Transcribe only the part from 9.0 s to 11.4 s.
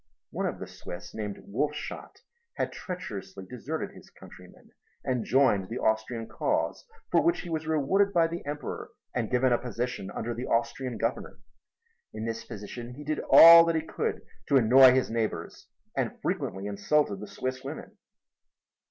and given a position under the Austrian Governor.